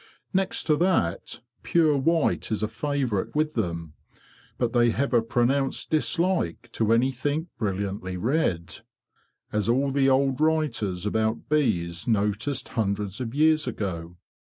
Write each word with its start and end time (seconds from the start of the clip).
Next 0.33 0.63
to 0.63 0.75
that, 0.77 1.41
pure 1.61 1.95
white 1.95 2.51
is 2.51 2.63
a 2.63 2.67
favourite 2.67 3.35
with 3.35 3.53
them; 3.53 3.93
but 4.57 4.73
they 4.73 4.89
have 4.89 5.13
a 5.13 5.21
pronounced 5.21 5.91
dislike 5.91 6.69
to 6.71 6.91
anything 6.91 7.49
brilliantly 7.59 8.17
red, 8.17 8.77
as 9.51 9.69
all 9.69 9.91
the 9.91 10.09
old 10.09 10.41
writers 10.41 11.05
about 11.05 11.47
bees 11.49 12.07
noticed 12.07 12.69
hundreds 12.69 13.21
of 13.21 13.35
years 13.35 13.67
ago. 13.67 14.17